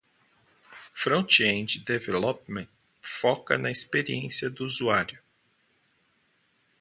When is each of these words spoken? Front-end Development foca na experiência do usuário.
Front-end 0.91 1.83
Development 1.85 2.67
foca 3.03 3.55
na 3.55 3.69
experiência 3.69 4.49
do 4.49 4.65
usuário. 4.65 5.19